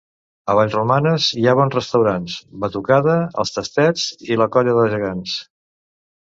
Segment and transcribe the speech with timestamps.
[0.51, 5.37] A Vallromanes hi ha bons restaurants, batucada, els tastets i la colla de gegants.